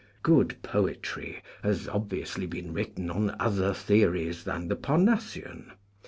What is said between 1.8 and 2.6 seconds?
obviously